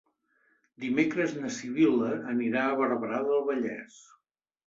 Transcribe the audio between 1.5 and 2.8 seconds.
Sibil·la anirà a